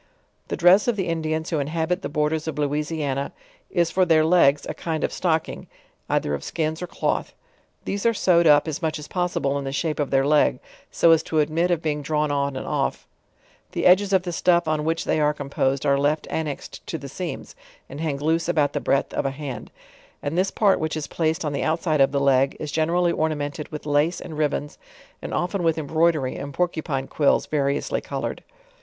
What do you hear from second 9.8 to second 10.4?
of their